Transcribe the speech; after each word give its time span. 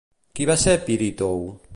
Qui 0.39 0.47
va 0.51 0.55
ser 0.61 0.73
Pirítou? 0.87 1.45